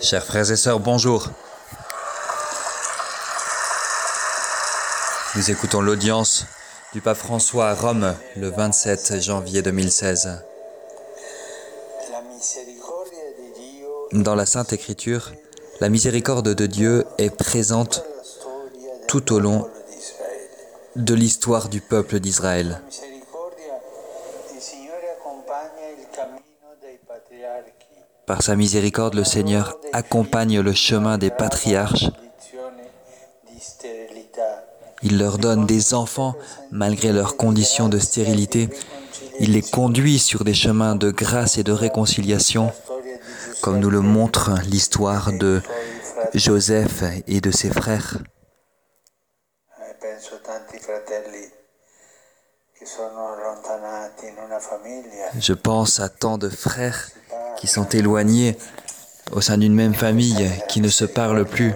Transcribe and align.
Chers 0.00 0.24
frères 0.24 0.50
et 0.50 0.56
sœurs, 0.56 0.78
bonjour. 0.78 1.28
Nous 5.34 5.50
écoutons 5.50 5.80
l'audience 5.80 6.44
du 6.92 7.00
pape 7.00 7.16
François 7.16 7.70
à 7.70 7.74
Rome 7.74 8.14
le 8.36 8.50
27 8.50 9.22
janvier 9.22 9.62
2016. 9.62 10.42
Dans 14.12 14.34
la 14.34 14.44
Sainte 14.44 14.74
Écriture, 14.74 15.32
la 15.80 15.88
miséricorde 15.88 16.54
de 16.54 16.66
Dieu 16.66 17.06
est 17.16 17.34
présente 17.34 18.04
tout 19.08 19.32
au 19.32 19.40
long 19.40 19.70
de 20.96 21.14
l'histoire 21.14 21.70
du 21.70 21.80
peuple 21.80 22.20
d'Israël. 22.20 22.82
Par 28.26 28.42
sa 28.42 28.54
miséricorde, 28.56 29.14
le 29.14 29.24
Seigneur 29.24 29.76
accompagne 29.92 30.60
le 30.60 30.72
chemin 30.72 31.18
des 31.18 31.30
patriarches. 31.30 32.10
Il 35.02 35.18
leur 35.18 35.38
donne 35.38 35.66
des 35.66 35.94
enfants 35.94 36.36
malgré 36.70 37.12
leurs 37.12 37.36
conditions 37.36 37.88
de 37.88 37.98
stérilité. 37.98 38.68
Il 39.40 39.52
les 39.52 39.62
conduit 39.62 40.20
sur 40.20 40.44
des 40.44 40.54
chemins 40.54 40.94
de 40.94 41.10
grâce 41.10 41.58
et 41.58 41.64
de 41.64 41.72
réconciliation, 41.72 42.70
comme 43.60 43.80
nous 43.80 43.90
le 43.90 44.00
montre 44.00 44.52
l'histoire 44.68 45.32
de 45.32 45.60
Joseph 46.34 47.02
et 47.26 47.40
de 47.40 47.50
ses 47.50 47.70
frères. 47.70 48.18
Je 55.38 55.52
pense 55.52 56.00
à 56.00 56.08
tant 56.08 56.38
de 56.38 56.48
frères 56.48 57.08
qui 57.56 57.66
sont 57.66 57.88
éloignés 57.88 58.56
au 59.30 59.40
sein 59.40 59.58
d'une 59.58 59.74
même 59.74 59.94
famille, 59.94 60.50
qui 60.68 60.80
ne 60.80 60.88
se 60.88 61.04
parlent 61.04 61.44
plus. 61.44 61.74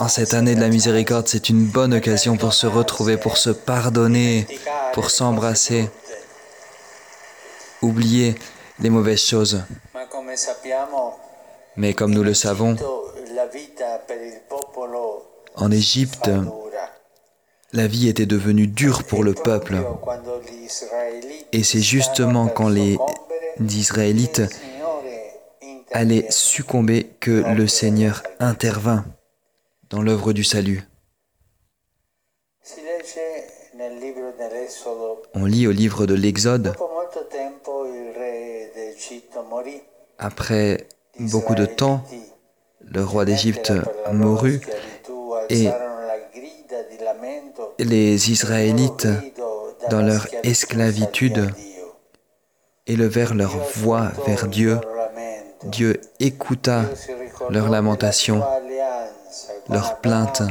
En 0.00 0.08
cette 0.08 0.34
année 0.34 0.54
de 0.54 0.60
la 0.60 0.68
miséricorde, 0.68 1.28
c'est 1.28 1.48
une 1.48 1.66
bonne 1.66 1.94
occasion 1.94 2.36
pour 2.36 2.52
se 2.52 2.66
retrouver, 2.66 3.16
pour 3.16 3.36
se 3.36 3.50
pardonner, 3.50 4.46
pour 4.92 5.10
s'embrasser, 5.10 5.88
oublier 7.82 8.34
les 8.80 8.90
mauvaises 8.90 9.22
choses. 9.22 9.62
Mais 11.76 11.94
comme 11.94 12.12
nous 12.12 12.22
le 12.22 12.34
savons, 12.34 12.76
en 15.56 15.70
Égypte, 15.70 16.30
la 17.74 17.88
vie 17.88 18.08
était 18.08 18.24
devenue 18.24 18.68
dure 18.68 19.02
pour 19.02 19.24
le 19.24 19.34
peuple. 19.34 19.76
Et 21.52 21.64
c'est 21.64 21.80
justement 21.80 22.46
quand 22.46 22.68
les 22.68 22.96
Israélites 23.58 24.42
allaient 25.92 26.26
succomber 26.30 27.10
que 27.20 27.42
le 27.54 27.66
Seigneur 27.66 28.22
intervint 28.38 29.04
dans 29.90 30.02
l'œuvre 30.02 30.32
du 30.32 30.44
salut. 30.44 30.88
On 35.34 35.44
lit 35.44 35.66
au 35.66 35.72
livre 35.72 36.06
de 36.06 36.14
l'Exode, 36.14 36.74
après 40.18 40.86
beaucoup 41.18 41.54
de 41.56 41.66
temps, 41.66 42.04
le 42.80 43.04
roi 43.04 43.24
d'Égypte 43.24 43.72
mourut 44.12 44.60
et 45.50 45.68
les 47.78 48.30
Israélites, 48.30 49.08
dans 49.90 50.02
leur 50.02 50.26
esclavitude, 50.42 51.50
élevèrent 52.86 53.34
leur 53.34 53.56
voix 53.76 54.12
vers 54.26 54.48
Dieu. 54.48 54.78
Dieu 55.64 56.00
écouta 56.20 56.84
leurs 57.50 57.68
lamentations, 57.68 58.42
leurs 59.68 60.00
plaintes. 60.00 60.42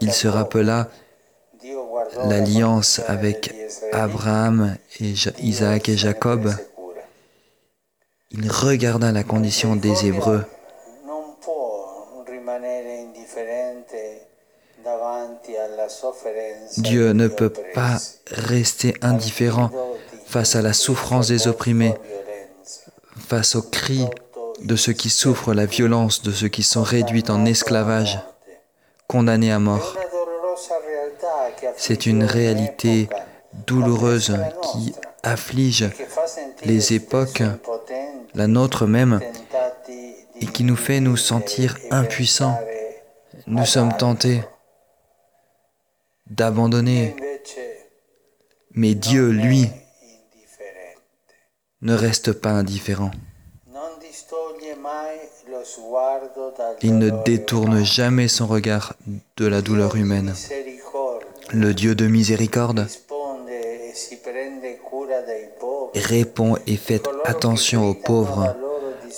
Il 0.00 0.12
se 0.12 0.28
rappela 0.28 0.88
l'alliance 2.24 3.00
avec 3.06 3.54
Abraham, 3.92 4.76
et 5.00 5.14
Isaac 5.40 5.88
et 5.88 5.96
Jacob. 5.96 6.52
Il 8.30 8.50
regarda 8.50 9.12
la 9.12 9.24
condition 9.24 9.76
des 9.76 10.06
Hébreux 10.06 10.44
Dieu 16.78 17.12
ne 17.12 17.28
peut 17.28 17.52
pas 17.74 17.98
rester 18.30 18.94
indifférent 19.02 19.70
face 20.26 20.56
à 20.56 20.62
la 20.62 20.72
souffrance 20.72 21.28
des 21.28 21.48
opprimés, 21.48 21.94
face 23.28 23.54
aux 23.54 23.62
cris 23.62 24.06
de 24.62 24.76
ceux 24.76 24.92
qui 24.92 25.10
souffrent 25.10 25.54
la 25.54 25.66
violence, 25.66 26.22
de 26.22 26.32
ceux 26.32 26.48
qui 26.48 26.62
sont 26.62 26.82
réduits 26.82 27.24
en 27.28 27.44
esclavage, 27.44 28.18
condamnés 29.08 29.52
à 29.52 29.58
mort. 29.58 29.96
C'est 31.76 32.06
une 32.06 32.24
réalité 32.24 33.08
douloureuse 33.66 34.36
qui 34.62 34.94
afflige 35.22 35.90
les 36.64 36.94
époques, 36.94 37.42
la 38.34 38.46
nôtre 38.46 38.86
même, 38.86 39.20
et 40.40 40.46
qui 40.46 40.64
nous 40.64 40.76
fait 40.76 41.00
nous 41.00 41.16
sentir 41.16 41.76
impuissants. 41.90 42.58
Nous 43.46 43.66
sommes 43.66 43.96
tentés 43.96 44.42
d'abandonner. 46.36 47.14
Mais 48.74 48.94
Dieu, 48.94 49.28
lui, 49.30 49.68
ne 51.82 51.94
reste 51.94 52.32
pas 52.32 52.50
indifférent. 52.50 53.10
Il 56.82 56.98
ne 56.98 57.10
détourne 57.24 57.84
jamais 57.84 58.28
son 58.28 58.46
regard 58.46 58.94
de 59.36 59.46
la 59.46 59.62
douleur 59.62 59.96
humaine. 59.96 60.34
Le 61.52 61.74
Dieu 61.74 61.94
de 61.94 62.06
miséricorde 62.06 62.86
répond 65.94 66.56
et 66.66 66.76
fait 66.76 67.02
attention 67.24 67.88
aux 67.88 67.94
pauvres, 67.94 68.56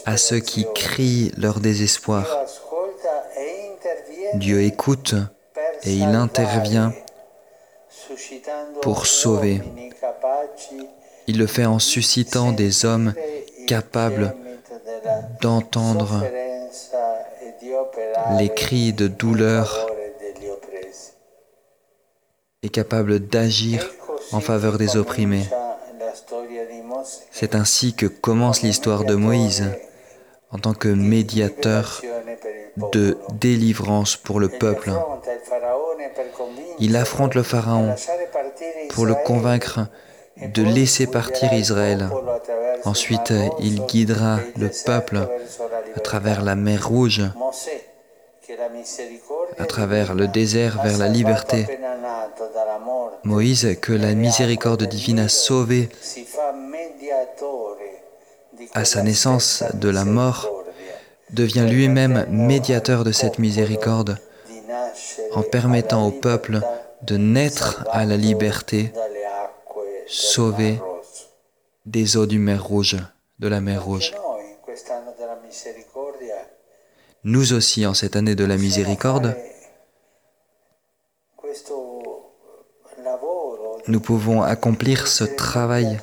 à 0.04 0.16
ceux 0.16 0.40
qui 0.40 0.66
crient 0.74 1.32
leur 1.36 1.60
désespoir. 1.60 2.26
Dieu 4.34 4.62
écoute 4.62 5.14
et 5.84 5.94
il 5.94 6.08
intervient 6.08 6.92
pour 8.82 9.06
sauver. 9.06 9.60
Il 11.26 11.38
le 11.38 11.46
fait 11.46 11.64
en 11.64 11.78
suscitant 11.78 12.52
des 12.52 12.84
hommes 12.84 13.14
capables 13.66 14.34
d'entendre 15.40 16.22
les 18.38 18.48
cris 18.48 18.92
de 18.92 19.06
douleur 19.06 19.86
et 22.62 22.68
capables 22.68 23.20
d'agir 23.20 23.90
en 24.32 24.40
faveur 24.40 24.78
des 24.78 24.96
opprimés. 24.96 25.46
C'est 27.30 27.54
ainsi 27.54 27.94
que 27.94 28.06
commence 28.06 28.62
l'histoire 28.62 29.04
de 29.04 29.14
Moïse 29.14 29.64
en 30.50 30.58
tant 30.58 30.74
que 30.74 30.88
médiateur 30.88 32.02
de 32.92 33.18
délivrance 33.34 34.16
pour 34.16 34.40
le 34.40 34.48
peuple. 34.48 34.92
Il 36.78 36.96
affronte 36.96 37.34
le 37.34 37.42
Pharaon 37.42 37.94
pour 38.90 39.06
le 39.06 39.14
convaincre 39.14 39.80
de 40.42 40.62
laisser 40.62 41.06
partir 41.06 41.52
Israël. 41.52 42.08
Ensuite, 42.84 43.32
il 43.60 43.84
guidera 43.86 44.38
le 44.58 44.70
peuple 44.84 45.28
à 45.96 46.00
travers 46.00 46.42
la 46.42 46.54
mer 46.54 46.88
Rouge, 46.88 47.22
à 49.58 49.64
travers 49.66 50.14
le 50.14 50.28
désert 50.28 50.82
vers 50.82 50.98
la 50.98 51.08
liberté. 51.08 51.66
Moïse, 53.22 53.76
que 53.80 53.92
la 53.92 54.14
miséricorde 54.14 54.84
divine 54.84 55.20
a 55.20 55.28
sauvé 55.28 55.88
à 58.74 58.84
sa 58.84 59.02
naissance 59.02 59.64
de 59.74 59.88
la 59.88 60.04
mort, 60.04 60.50
devient 61.30 61.66
lui-même 61.68 62.26
médiateur 62.28 63.04
de 63.04 63.12
cette 63.12 63.38
miséricorde 63.38 64.18
en 65.34 65.42
permettant 65.42 66.06
au 66.06 66.10
peuple 66.10 66.60
de 67.02 67.16
naître 67.16 67.84
à 67.90 68.04
la 68.04 68.16
liberté, 68.16 68.92
sauvé 70.06 70.80
des 71.86 72.16
eaux 72.16 72.26
du 72.26 72.38
mer 72.38 72.64
Rouge, 72.64 72.96
de 73.38 73.48
la 73.48 73.60
mer 73.60 73.84
Rouge. 73.84 74.12
Nous 77.24 77.52
aussi, 77.52 77.86
en 77.86 77.94
cette 77.94 78.16
année 78.16 78.34
de 78.34 78.44
la 78.44 78.56
miséricorde, 78.56 79.36
nous 83.86 84.00
pouvons 84.00 84.42
accomplir 84.42 85.06
ce 85.06 85.24
travail 85.24 85.98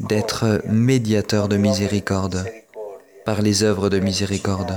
d'être 0.00 0.62
médiateur 0.66 1.48
de 1.48 1.56
miséricorde 1.56 2.44
par 3.24 3.42
les 3.42 3.62
œuvres 3.62 3.90
de 3.90 3.98
miséricorde. 3.98 4.74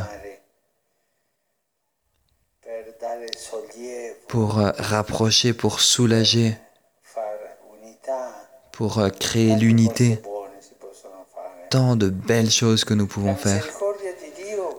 Pour 4.34 4.58
euh, 4.58 4.72
rapprocher, 4.80 5.54
pour 5.54 5.80
soulager, 5.80 6.58
pour 8.72 8.98
euh, 8.98 9.10
créer 9.10 9.56
l'unité. 9.56 10.20
tant 11.70 11.96
de 11.96 12.10
belles 12.10 12.50
choses 12.50 12.84
que 12.84 12.96
nous 12.96 13.06
pouvons 13.06 13.36
faire. 13.36 13.64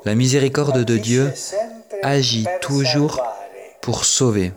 La 0.05 0.17
miséricorde 0.17 0.85
de 0.85 0.97
Dieu 0.97 1.33
agit 2.03 2.47
toujours 2.63 3.23
pour 3.81 4.05
sauver. 4.05 4.53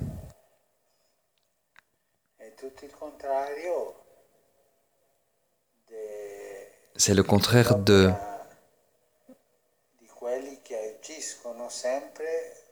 C'est 6.96 7.14
le 7.14 7.22
contraire 7.22 7.76
de 7.76 8.10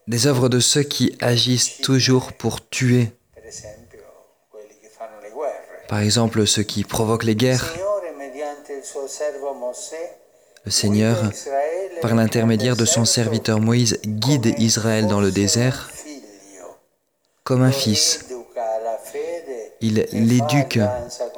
des 0.08 0.28
œuvres 0.28 0.50
de 0.50 0.60
ceux 0.60 0.84
qui 0.84 1.16
agissent 1.20 1.82
toujours 1.82 2.34
pour 2.34 2.68
tuer. 2.70 3.12
Par 5.88 6.00
exemple, 6.00 6.46
ceux 6.48 6.64
qui 6.64 6.84
provoquent 6.84 7.24
les 7.24 7.36
guerres. 7.36 7.74
Le 10.66 10.72
Seigneur, 10.72 11.32
par 12.02 12.16
l'intermédiaire 12.16 12.76
de 12.76 12.86
son 12.86 13.06
serviteur 13.06 13.60
Moïse, 13.60 14.00
guide 14.04 14.56
Israël 14.58 15.08
dans 15.08 15.22
le 15.22 15.32
désert 15.32 15.90
comme 17.44 17.62
un 17.62 17.72
fils. 17.72 18.26
Il 19.80 20.08
l'éduque 20.12 20.80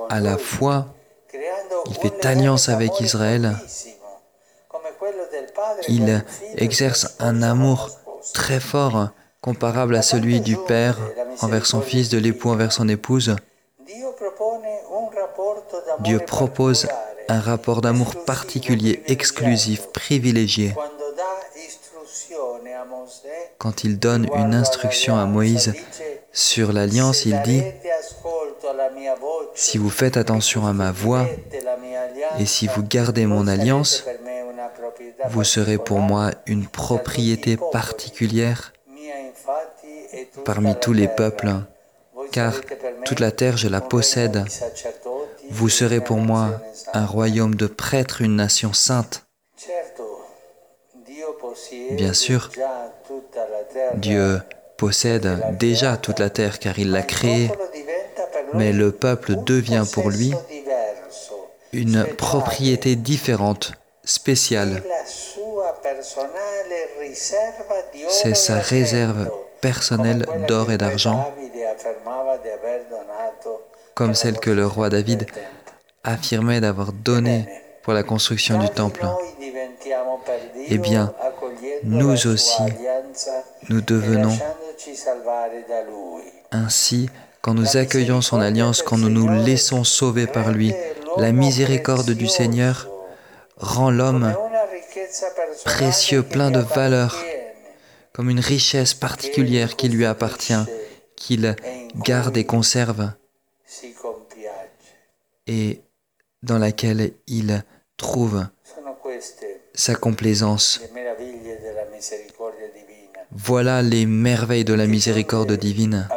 à 0.09 0.19
la 0.19 0.38
foi, 0.38 0.88
il 1.88 1.94
fait 1.95 2.25
alliance 2.25 2.69
avec 2.69 3.01
Israël, 3.01 3.57
il 5.88 6.24
exerce 6.56 7.15
un 7.19 7.41
amour 7.41 7.89
très 8.33 8.59
fort, 8.59 9.09
comparable 9.41 9.95
à 9.95 10.01
celui 10.01 10.41
du 10.41 10.57
Père 10.57 10.97
envers 11.41 11.65
son 11.65 11.81
Fils, 11.81 12.09
de 12.09 12.18
l'époux 12.18 12.50
envers 12.50 12.71
son 12.71 12.88
épouse. 12.89 13.35
Dieu 16.00 16.19
propose 16.19 16.88
un 17.29 17.39
rapport 17.39 17.81
d'amour 17.81 18.24
particulier, 18.25 19.03
exclusif, 19.07 19.88
privilégié. 19.91 20.75
Quand 23.57 23.83
il 23.83 24.00
donne 24.00 24.27
une 24.35 24.53
instruction 24.53 25.18
à 25.18 25.25
Moïse 25.25 25.74
sur 26.31 26.71
l'alliance, 26.71 27.25
il 27.25 27.41
dit, 27.44 27.63
si 29.56 29.77
vous 29.77 29.89
faites 29.89 30.18
attention 30.18 30.65
à 30.68 30.74
ma 30.74 30.91
voix 30.91 31.25
et 32.39 32.45
si 32.45 32.68
vous 32.68 32.83
gardez 32.83 33.25
mon 33.25 33.47
alliance, 33.47 34.03
vous 35.29 35.44
serez 35.44 35.77
pour 35.77 36.00
moi 36.00 36.31
une 36.45 36.68
propriété 36.68 37.57
particulière 37.71 38.74
parmi 40.45 40.75
tous 40.79 40.94
les 40.94 41.07
peuples, 41.07 41.51
car 42.31 42.53
toute 43.06 43.19
la 43.19 43.31
terre 43.31 43.57
je 43.57 43.68
la 43.68 43.81
possède. 43.81 44.45
Vous 45.50 45.69
serez 45.69 46.01
pour 46.01 46.18
moi 46.18 46.62
un 46.94 47.06
royaume 47.06 47.56
de 47.56 47.68
prêtres, 47.68 48.21
une 48.21 48.35
nation 48.35 48.74
sainte. 48.74 49.25
Bien 51.91 52.13
sûr, 52.13 52.51
Dieu 53.95 54.41
possède 54.77 55.57
déjà 55.57 55.97
toute 55.97 56.19
la 56.19 56.29
terre 56.29 56.59
car 56.59 56.77
il 56.79 56.91
l'a 56.91 57.03
créée, 57.03 57.51
mais 58.53 58.71
le 58.71 58.91
peuple 58.91 59.35
devient 59.44 59.85
pour 59.91 60.09
lui 60.09 60.33
une 61.74 62.06
propriété 62.06 62.95
différente, 62.95 63.74
spéciale. 64.07 64.81
C'est 68.09 68.36
sa 68.36 68.56
réserve 68.59 69.30
personnelle 69.62 70.25
d'or 70.48 70.71
et 70.71 70.77
d'argent, 70.77 71.31
comme 73.94 74.15
celle 74.15 74.39
que 74.39 74.50
le 74.50 74.65
roi 74.65 74.89
David 74.89 75.27
affirmait 76.04 76.62
d'avoir 76.62 76.94
donnée 76.94 77.48
pour 77.83 77.94
la 77.94 78.04
construction 78.04 78.59
du 78.59 78.69
temple. 78.69 79.06
Eh 80.69 80.77
bien, 80.77 81.13
nous 81.83 82.27
aussi, 82.27 82.63
nous 83.69 83.81
devenons 83.81 84.38
ainsi 86.51 87.10
quand 87.42 87.53
nous 87.53 87.77
accueillons 87.77 88.21
son 88.21 88.39
alliance, 88.39 88.81
quand 88.81 88.98
nous 88.98 89.10
nous 89.10 89.30
laissons 89.44 89.83
sauver 89.83 90.27
par 90.27 90.51
lui. 90.51 90.74
La 91.18 91.31
miséricorde 91.31 92.12
du 92.12 92.27
Seigneur 92.27 92.88
rend 93.57 93.92
l'homme 93.92 94.33
précieux, 95.65 96.24
plein 96.24 96.51
de 96.51 96.59
valeur, 96.59 97.24
comme 98.13 98.30
une 98.30 98.39
richesse 98.39 98.94
particulière 98.94 99.75
qui 99.75 99.89
lui 99.89 100.06
appartient, 100.06 100.54
qu'il 101.15 101.56
garde 101.95 102.38
et 102.38 102.45
conserve, 102.45 103.12
et 105.48 105.81
dans 106.44 106.57
laquelle 106.57 107.13
il 107.27 107.63
trouve 107.98 108.45
sa 109.74 109.95
complaisance. 109.95 110.81
Voilà 113.31 113.81
les 113.81 114.06
merveilles 114.06 114.65
de 114.65 114.74
la 114.74 114.88
miséricorde 114.88 115.53
divine 115.53 116.07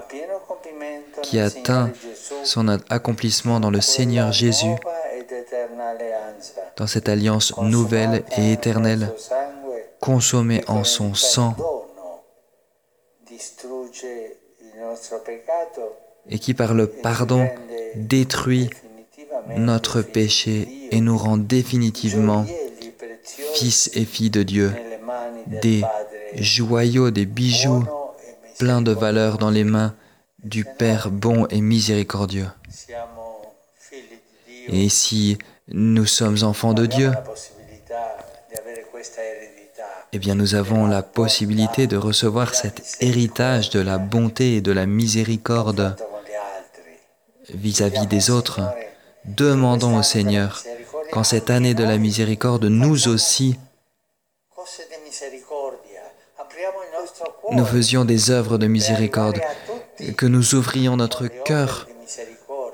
qui 1.23 1.39
atteint 1.39 1.93
son 2.45 2.69
accomplissement 2.69 3.61
dans 3.61 3.71
le 3.71 3.81
Seigneur 3.81 4.33
Jésus, 4.33 4.75
dans 6.81 6.87
cette 6.87 7.11
alliance 7.11 7.55
nouvelle 7.59 8.25
et 8.39 8.53
éternelle, 8.53 9.13
consommée 10.01 10.65
en 10.67 10.83
son 10.83 11.13
sang, 11.13 11.55
et 16.31 16.39
qui 16.39 16.55
par 16.55 16.73
le 16.73 16.87
pardon 16.87 17.47
détruit 17.97 18.71
notre 19.59 20.01
péché 20.01 20.89
et 20.91 21.03
nous 21.03 21.19
rend 21.19 21.37
définitivement 21.37 22.47
fils 23.53 23.91
et 23.93 24.07
filles 24.07 24.31
de 24.31 24.43
Dieu, 24.43 24.73
des 25.61 25.83
joyaux, 26.37 27.11
des 27.11 27.27
bijoux 27.27 27.85
pleins 28.59 28.81
de 28.81 28.93
valeur 28.93 29.37
dans 29.37 29.51
les 29.51 29.65
mains 29.65 29.95
du 30.45 30.65
Père 30.65 31.11
bon 31.11 31.47
et 31.51 31.61
miséricordieux. 31.61 32.49
Et 34.69 34.89
si 34.89 35.37
nous 35.73 36.07
sommes 36.07 36.43
enfants 36.43 36.75
de 36.75 36.87
Dieu, 36.87 37.13
eh 40.13 40.19
bien 40.19 40.35
nous 40.35 40.55
avons 40.55 40.87
la 40.87 41.03
possibilité 41.03 41.87
de 41.87 41.97
recevoir 41.97 42.55
cet 42.55 42.97
héritage 43.01 43.71
de 43.71 43.81
la 43.81 43.99
bonté 43.99 44.57
et 44.57 44.61
de 44.61 44.73
la 44.73 44.87
miséricorde 44.87 45.97
vis-à-vis 47.55 48.07
des 48.07 48.31
autres. 48.31 48.61
Demandons 49.25 49.99
au 49.99 50.03
Seigneur 50.03 50.63
qu'en 51.13 51.25
cette 51.25 51.51
année 51.51 51.75
de 51.75 51.85
la 51.85 51.99
miséricorde, 51.99 52.65
nous 52.65 53.09
aussi, 53.09 53.57
nous 57.53 57.65
faisions 57.65 58.05
des 58.05 58.31
œuvres 58.31 58.59
de 58.59 58.67
miséricorde, 58.67 59.41
que 60.17 60.27
nous 60.27 60.55
ouvrions 60.55 60.97
notre 60.97 61.27
cœur 61.27 61.87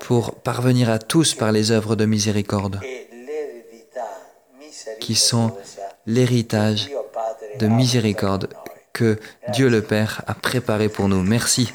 pour 0.07 0.35
parvenir 0.35 0.89
à 0.89 0.99
tous 0.99 1.33
par 1.33 1.51
les 1.51 1.71
œuvres 1.71 1.97
de 1.97 2.05
miséricorde, 2.05 2.79
qui 5.01 5.15
sont 5.15 5.51
l'héritage 6.05 6.89
de 7.59 7.67
miséricorde 7.67 8.47
que 8.93 9.19
Dieu 9.51 9.67
le 9.67 9.81
Père 9.81 10.21
a 10.25 10.33
préparé 10.33 10.87
pour 10.87 11.09
nous. 11.09 11.23
Merci. 11.23 11.73